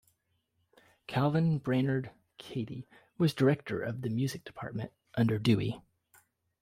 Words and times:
Calvin 1.05 1.59
Brainerd 1.59 2.09
Cady 2.39 2.87
was 3.19 3.35
director 3.35 3.83
of 3.83 4.01
the 4.01 4.09
music 4.09 4.43
department 4.43 4.91
under 5.13 5.37
Dewey. 5.37 5.79